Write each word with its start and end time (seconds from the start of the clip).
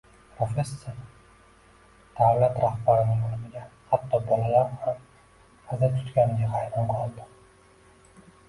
Professor 0.37 0.93
davlat 2.19 2.57
rahbarining 2.63 3.21
o`limiga 3.27 3.61
hatto 3.91 4.21
bolalar 4.31 4.73
ham 4.87 5.71
aza 5.77 5.91
tutganiga 5.99 6.49
hayron 6.57 6.91
qoldi 6.97 7.29